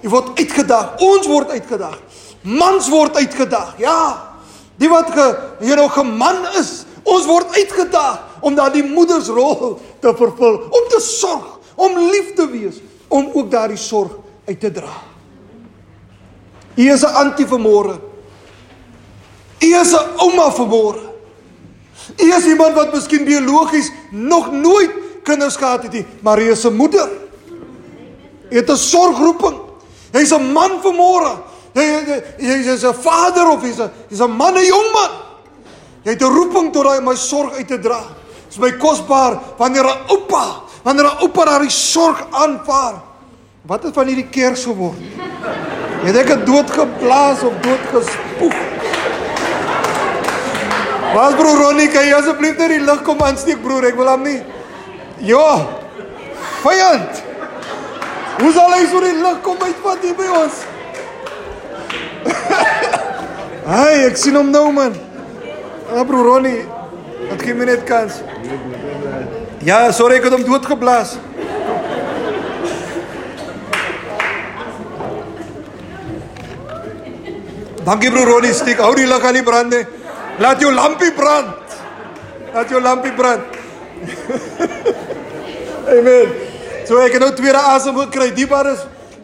Jy 0.01 0.10
word 0.10 0.39
uitgedag. 0.39 0.96
Ons 0.98 1.27
word 1.27 1.50
uitgedag. 1.50 2.00
Mans 2.41 2.89
word 2.89 3.15
uitgedag. 3.15 3.75
Ja. 3.77 4.32
Die 4.82 4.89
wat 4.89 5.12
ge 5.13 5.25
jy 5.62 5.75
nou 5.77 5.89
geman 5.89 6.41
is, 6.58 6.86
ons 7.03 7.27
word 7.30 7.53
uitgedag 7.53 8.41
om 8.41 8.56
daardie 8.58 8.84
moedersrol 8.84 9.77
te 10.01 10.13
vervul, 10.18 10.58
om 10.74 10.88
te 10.89 11.01
sorg, 11.06 11.60
om 11.75 12.00
lief 12.10 12.34
te 12.34 12.48
wees, 12.50 12.82
om 13.08 13.30
ook 13.34 13.51
daardie 13.51 13.77
sorg 13.77 14.18
uit 14.48 14.60
te 14.60 14.72
dra. 14.72 15.11
U 16.81 16.89
is 16.89 17.03
'n 17.03 17.13
antie 17.13 17.45
vir 17.45 17.59
môre. 17.59 17.95
U 19.61 19.67
is 19.81 19.93
'n 19.93 20.05
ouma 20.17 20.50
vir 20.51 20.67
môre. 20.67 21.01
U 22.17 22.33
is 22.38 22.45
iemand 22.45 22.75
wat 22.75 22.93
miskien 22.93 23.25
biologies 23.25 23.91
nog 24.11 24.51
nooit 24.51 24.91
kinders 25.23 25.55
gehad 25.55 25.83
het 25.83 25.93
nie, 25.93 26.05
maar 26.21 26.38
hy 26.38 26.50
is 26.51 26.65
'n 26.65 26.75
moeder. 26.75 27.09
Hy 28.50 28.55
het 28.57 28.69
'n 28.69 28.77
sorgroeping. 28.77 29.59
Hy's 30.11 30.31
'n 30.31 30.51
man 30.53 30.81
vir 30.81 30.93
môre. 30.93 31.38
Hy 31.73 31.85
hy 32.38 32.73
is 32.73 32.83
'n 32.83 32.93
vader 32.93 33.50
of 33.50 33.61
hy's 33.61 33.79
'n 33.79 33.91
hy's 34.09 34.19
'n 34.19 34.31
man, 34.31 34.53
'n 34.53 34.65
jong 34.65 34.91
man. 34.93 35.11
Jy 36.03 36.11
het 36.11 36.21
'n 36.21 36.33
roeping 36.33 36.73
tot 36.73 36.83
daai 36.83 37.01
my 37.01 37.15
sorg 37.15 37.53
uit 37.53 37.67
te 37.67 37.79
dra. 37.79 38.00
Dit 38.00 38.51
is 38.51 38.57
my 38.57 38.71
kosbaar 38.71 39.39
wanneer 39.57 39.85
'n 39.85 40.09
oupa, 40.09 40.63
wanneer 40.83 41.05
'n 41.05 41.21
oupa 41.21 41.45
daai 41.45 41.69
sorg 41.69 42.27
aanvaar. 42.31 43.01
Wat 43.61 43.83
het 43.83 43.93
van 43.93 44.07
hierdie 44.07 44.29
kers 44.29 44.63
geword? 44.63 44.97
Dink 46.01 46.29
ek 46.34 46.46
doodgeblaas 46.48 47.43
of 47.46 47.58
doodgespoeg? 47.62 48.55
Waar 51.13 51.36
broer 51.36 51.60
Ronnie, 51.60 51.89
kan 51.91 52.08
jy 52.08 52.15
asseblief 52.17 52.58
net 52.58 52.72
die 52.74 52.79
lig 52.81 53.03
kom 53.05 53.22
aansteek 53.22 53.62
broer? 53.62 53.89
Ek 53.91 54.00
wil 54.00 54.10
hom 54.10 54.24
nie. 54.25 54.39
Ja. 55.27 55.67
Vyand. 56.63 57.22
Hoe 58.39 58.51
sal 58.55 58.74
hy 58.74 58.81
so 58.89 59.01
die 59.03 59.13
lig 59.20 59.41
kom 59.46 59.62
uitvat 59.62 60.08
hier 60.08 60.17
by 60.17 60.29
ons? 60.41 60.62
Hey, 63.62 64.08
ek 64.08 64.17
sien 64.17 64.34
hom 64.36 64.50
nou 64.51 64.72
man. 64.74 64.96
Ja 65.93 66.01
broer 66.08 66.25
Ronnie. 66.25 66.63
Wat 67.29 67.43
gee 67.46 67.53
my 67.55 67.67
net 67.70 67.84
kans? 67.88 68.17
Ja, 69.63 69.84
sorry 69.93 70.17
ek 70.17 70.25
het 70.25 70.34
hom 70.34 70.48
doodgeblaas. 70.48 71.13
Dankie 77.85 78.11
broer 78.13 78.27
Ronnie, 78.29 78.53
steek 78.53 78.77
hou 78.77 78.93
die 78.93 79.07
lig 79.09 79.23
aan 79.25 79.38
die 79.39 79.45
brand 79.45 79.73
nie. 79.73 79.81
Laat 80.41 80.61
jou 80.61 80.69
lampie 80.73 81.11
brand. 81.17 81.77
Laat 82.53 82.69
jou 82.69 82.81
lampie 82.81 83.13
brand. 83.17 83.57
Amen. 85.95 86.33
So 86.85 87.01
ek 87.01 87.15
het 87.17 87.23
nou 87.23 87.31
tweede 87.38 87.61
asem 87.71 87.97
gekry. 88.03 88.29
Die 88.38 88.45
bar 88.50 88.69
is 88.69 88.83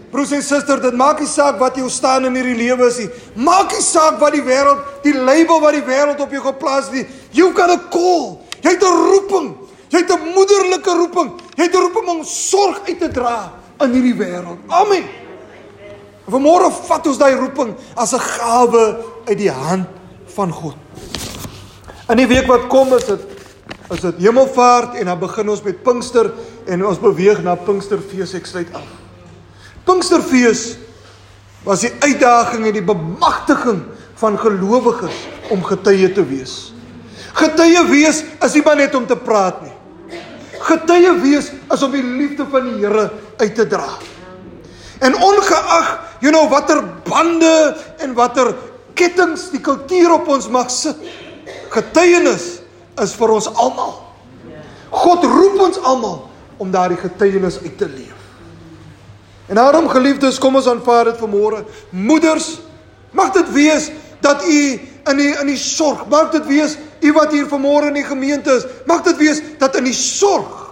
broers 0.09 0.31
en 0.33 0.41
susters, 0.41 0.81
dit 0.81 0.97
maak 0.97 1.21
nie 1.21 1.29
saak 1.29 1.59
wat 1.61 1.77
jy 1.77 1.85
staan 1.91 2.25
in 2.29 2.39
hierdie 2.39 2.57
lewe 2.57 2.87
is 2.89 2.97
nie. 3.03 3.07
Maak 3.45 3.75
nie 3.75 3.83
saak 3.85 4.17
wat 4.23 4.33
die 4.33 4.41
wêreld, 4.45 4.81
die 5.05 5.13
label 5.13 5.61
wat 5.61 5.77
die 5.77 5.85
wêreld 5.85 6.23
op 6.23 6.33
jou 6.33 6.41
geplaas 6.47 6.89
het 6.89 6.97
nie. 6.97 7.05
You 7.37 7.51
got 7.53 7.75
a 7.75 7.77
call. 7.93 8.39
Jy 8.63 8.73
het 8.73 8.83
'n 8.83 8.97
roeping. 9.11 9.53
Jy 9.93 10.01
het 10.01 10.11
'n 10.11 10.33
moederlike 10.33 10.97
roeping. 10.97 11.29
Jy 11.55 11.63
het 11.63 11.75
'n 11.75 11.85
roeping 11.85 12.07
om 12.09 12.23
sorg 12.23 12.81
uit 12.87 12.99
te 12.99 13.11
dra 13.11 13.53
in 13.81 13.91
hierdie 13.91 14.17
wêreld. 14.17 14.57
Amen. 14.67 15.26
Vanmôre 16.27 16.67
vat 16.89 17.05
ons 17.07 17.19
daai 17.19 17.38
roeping 17.39 17.72
as 17.96 18.13
'n 18.13 18.19
gawe 18.19 18.84
uit 19.27 19.38
die 19.38 19.51
hand 19.51 19.88
van 20.36 20.51
God. 20.51 20.75
In 22.10 22.17
die 22.17 22.27
week 22.27 22.48
wat 22.48 22.67
kom 22.67 22.93
is 22.93 23.05
dit 23.05 23.22
is 23.89 24.01
dit 24.01 24.17
Hemelvaart 24.19 24.96
en 25.00 25.05
dan 25.05 25.19
begin 25.19 25.50
ons 25.50 25.63
met 25.63 25.84
Pinkster 25.84 26.31
en 26.67 26.86
ons 26.86 27.00
beweeg 27.00 27.39
na 27.43 27.55
Pinksterfees 27.55 28.34
ek 28.34 28.46
sluit 28.46 28.67
af. 28.75 28.88
Pinksterfees 29.86 30.77
was 31.63 31.81
die 31.81 31.93
uitdaging 32.00 32.65
en 32.65 32.74
die 32.74 32.84
bemagtiging 32.84 33.84
van 34.19 34.38
gelowiges 34.38 35.15
om 35.50 35.63
getuie 35.63 36.12
te 36.12 36.25
wees. 36.25 36.74
Getuie 37.34 37.88
wees 37.88 38.24
is 38.43 38.53
nie 38.53 38.63
maar 38.65 38.75
net 38.75 38.96
om 38.96 39.07
te 39.07 39.15
praat 39.15 39.62
nie. 39.63 39.75
Getuie 40.60 41.13
wees 41.22 41.51
is 41.72 41.84
om 41.84 41.91
die 41.91 42.03
liefde 42.03 42.46
van 42.51 42.67
die 42.67 42.84
Here 42.84 43.12
uit 43.38 43.55
te 43.55 43.67
dra. 43.67 43.88
En 44.99 45.15
ongeag, 45.15 46.17
you 46.19 46.31
know, 46.31 46.49
watter 46.49 46.83
bande 47.03 47.77
en 47.97 48.13
watter 48.13 48.55
kettinge, 48.97 49.37
die 49.51 49.61
kultuur 49.61 50.11
op 50.17 50.27
ons 50.27 50.49
mag 50.49 50.71
sit. 50.73 50.97
Getuienis 51.69 52.47
is 53.03 53.13
vir 53.17 53.33
ons 53.35 53.49
almal. 53.53 53.93
God 54.89 55.25
roep 55.27 55.59
ons 55.67 55.79
almal 55.85 56.21
om 56.57 56.71
daardie 56.73 56.97
getuienis 56.97 57.59
uit 57.61 57.77
te 57.77 57.89
leef. 57.89 58.15
En 59.47 59.55
daarom 59.55 59.87
geliefdes, 59.91 60.39
kom 60.41 60.57
ons 60.59 60.67
aanvaar 60.67 61.11
dit 61.11 61.21
vanmôre. 61.21 61.61
Moeders, 61.89 62.57
mag 63.15 63.31
dit 63.35 63.51
wees 63.53 63.91
dat 64.23 64.43
u 64.47 64.61
in 65.07 65.19
die 65.21 65.33
in 65.39 65.51
die 65.51 65.59
sorg, 65.59 66.07
mag 66.11 66.31
dit 66.33 66.45
wees 66.49 66.75
u 66.99 67.13
wat 67.15 67.31
hier 67.31 67.47
vanmôre 67.47 67.91
in 67.91 67.99
die 68.01 68.07
gemeente 68.07 68.57
is, 68.57 68.65
mag 68.89 69.05
dit 69.05 69.17
wees 69.21 69.41
dat 69.61 69.77
in 69.79 69.87
die 69.87 69.95
sorg 69.95 70.65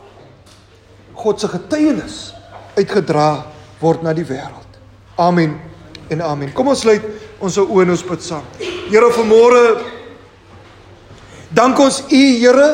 God 1.16 1.40
se 1.40 1.48
getuienis 1.48 2.34
uitgedra 2.76 3.46
word 3.86 4.06
na 4.06 4.14
die 4.18 4.26
wêreld. 4.26 4.80
Amen 5.22 5.60
en 6.10 6.22
amen. 6.26 6.54
Kom 6.54 6.74
ons 6.74 6.82
sluit 6.82 7.04
ons 7.44 7.62
oë 7.62 7.86
en 7.86 7.94
ons 7.94 8.06
bid 8.10 8.26
saam. 8.26 8.46
Here 8.90 9.12
vanmôre 9.14 9.64
dank 11.56 11.80
ons 11.80 12.02
u 12.10 12.24
Here 12.42 12.70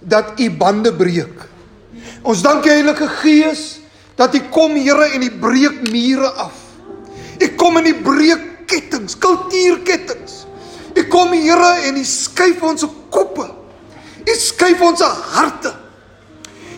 dat 0.00 0.40
u 0.40 0.48
bande 0.50 0.92
breek. 0.96 1.44
Ons 2.26 2.42
dank 2.42 2.64
die 2.64 2.74
Heilige 2.74 3.08
Gees 3.20 3.64
dat 4.18 4.34
U 4.34 4.40
kom 4.50 4.74
Here 4.74 5.12
en 5.14 5.22
U 5.22 5.30
breek 5.40 5.84
mure 5.92 6.30
af. 6.42 6.56
U 7.38 7.48
kom 7.60 7.78
en 7.78 7.86
U 7.86 7.94
breek 8.02 8.44
kettinge, 8.66 9.14
kultuurkettinge. 9.22 10.42
U 10.96 11.02
kom 11.12 11.34
Here 11.36 11.72
en 11.86 12.00
U 12.00 12.04
skuif 12.04 12.62
ons 12.66 12.86
koppe. 13.14 13.46
U 14.26 14.36
skuif 14.40 14.82
ons 14.82 15.04
harte. 15.36 15.74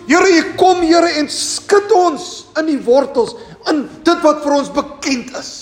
Here, 0.09 0.29
U 0.41 0.43
kom 0.61 0.83
Here 0.85 1.15
en 1.21 1.31
skud 1.33 1.93
ons 1.97 2.29
in 2.59 2.69
die 2.73 2.81
wortels, 2.85 3.37
in 3.67 3.89
dit 4.05 4.21
wat 4.23 4.43
vir 4.45 4.57
ons 4.59 4.71
bekend 4.73 5.33
is. 5.39 5.53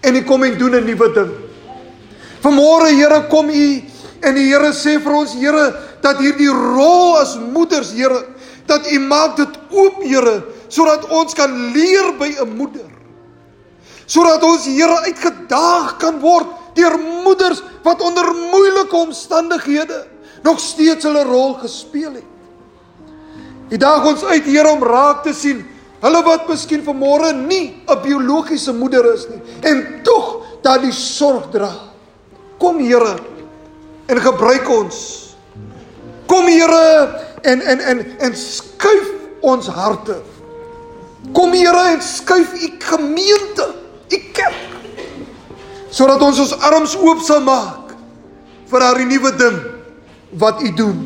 En 0.00 0.16
U 0.16 0.22
kom 0.24 0.44
en 0.44 0.58
doen 0.58 0.74
'n 0.76 0.84
nuwe 0.84 1.12
ding. 1.12 1.32
Vanmôre 2.40 2.94
Here 2.96 3.26
kom 3.28 3.48
U 3.48 3.82
en 4.20 4.34
die 4.34 4.48
Here 4.48 4.72
sê 4.72 4.98
vir 5.00 5.12
ons 5.12 5.32
Here 5.32 5.74
dat 6.00 6.18
hierdie 6.18 6.48
rol 6.48 7.18
as 7.20 7.36
moeders 7.36 7.92
Here 7.92 8.24
dat 8.66 8.86
U 8.86 8.98
maak 8.98 9.36
dit 9.36 9.58
oop 9.70 10.02
Here 10.02 10.42
sodat 10.68 11.08
ons 11.10 11.34
kan 11.34 11.50
leer 11.74 12.14
by 12.18 12.30
'n 12.40 12.56
moeder. 12.56 12.88
Sodat 14.06 14.42
ons 14.42 14.64
Here 14.66 15.00
uitgedaag 15.06 15.98
kan 15.98 16.20
word 16.20 16.46
deur 16.74 16.98
moeders 16.98 17.62
wat 17.82 18.00
onder 18.00 18.24
moeilike 18.34 18.96
omstandighede 18.96 20.06
nog 20.42 20.60
steeds 20.60 21.04
hulle 21.04 21.24
rol 21.24 21.54
gespeel 21.54 22.12
het. 22.12 22.28
U 23.70 23.76
daag 23.76 24.06
ons 24.06 24.24
uit 24.24 24.44
Here 24.44 24.68
om 24.70 24.82
raak 24.82 25.22
te 25.22 25.34
sien 25.34 25.66
hulle 26.00 26.22
wat 26.24 26.48
miskien 26.48 26.84
vanmôre 26.84 27.32
nie 27.32 27.82
'n 27.88 28.02
biologiese 28.02 28.72
moeder 28.72 29.14
is 29.14 29.28
nie 29.28 29.40
en 29.62 30.02
tog 30.02 30.46
dat 30.62 30.82
die 30.82 30.92
sorg 30.92 31.50
dra. 31.50 31.72
Kom 32.58 32.78
Here 32.78 33.16
en 34.06 34.20
gebruik 34.20 34.68
ons. 34.68 34.96
Kom 36.26 36.46
Here 36.46 37.08
en 37.42 37.60
en 37.60 37.80
en 37.80 37.98
en 38.20 38.36
skuif 38.36 39.08
ons 39.40 39.66
harte 39.66 40.20
Kom 41.32 41.52
Here 41.52 41.92
en 41.92 42.02
skuif 42.02 42.52
u 42.56 42.68
gemeente, 42.78 43.66
u 44.08 44.18
kerk 44.32 44.66
sodat 45.90 46.22
ons 46.22 46.38
ons 46.38 46.52
arms 46.62 46.92
oop 47.02 47.18
sal 47.26 47.40
maak 47.42 47.90
vir 48.70 48.82
daardie 48.82 49.08
nuwe 49.10 49.32
ding 49.34 49.56
wat 50.38 50.60
u 50.62 50.70
doen. 50.78 51.00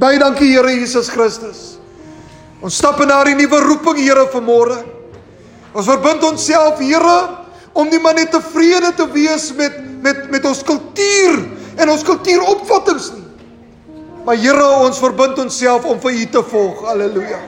Baie 0.00 0.16
dankie 0.18 0.48
Here 0.48 0.72
Jesus 0.72 1.10
Christus. 1.12 1.79
Ons 2.60 2.76
stap 2.76 3.00
in 3.00 3.08
daardie 3.08 3.36
nuwe 3.38 3.60
roeping 3.64 4.00
Here 4.02 4.26
vanmôre. 4.32 4.80
Ons 5.72 5.86
verbind 5.88 6.24
onsself 6.28 6.80
Here 6.82 7.20
om 7.72 7.88
nie 7.88 8.00
maar 8.02 8.16
net 8.18 8.32
tevrede 8.34 8.92
te 8.96 9.06
wees 9.14 9.52
met 9.56 9.78
met 10.00 10.30
met 10.32 10.44
ons 10.48 10.62
kultuur 10.64 11.40
en 11.76 11.90
ons 11.92 12.04
kultuuropvattinge 12.04 13.16
nie. 13.16 13.26
Maar 14.24 14.36
Here, 14.36 14.68
ons 14.84 15.00
verbind 15.00 15.38
onsself 15.38 15.84
om 15.88 16.00
vir 16.00 16.20
U 16.22 16.26
te 16.36 16.44
volg. 16.52 16.84
Halleluja 16.88 17.40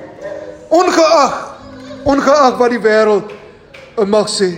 ongeag 0.72 1.34
ongeag 2.08 2.56
wat 2.58 2.72
die 2.72 2.80
wêreld 2.80 3.32
mag 4.08 4.30
sê 4.32 4.54